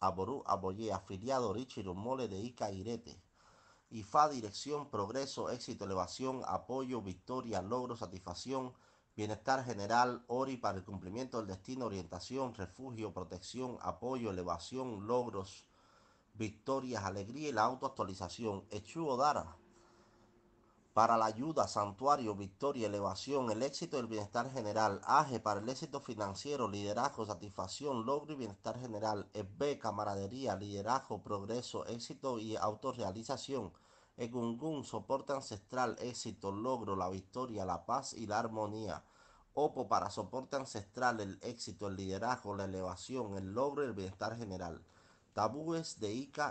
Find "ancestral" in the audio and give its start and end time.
35.32-35.96, 40.56-41.20